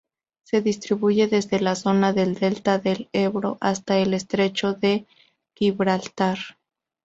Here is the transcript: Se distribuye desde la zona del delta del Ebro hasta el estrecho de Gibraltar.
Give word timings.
Se 0.41 0.61
distribuye 0.63 1.27
desde 1.27 1.59
la 1.59 1.75
zona 1.75 2.11
del 2.11 2.33
delta 2.33 2.79
del 2.79 3.07
Ebro 3.13 3.59
hasta 3.61 3.99
el 3.99 4.15
estrecho 4.15 4.73
de 4.73 5.05
Gibraltar. 5.53 6.39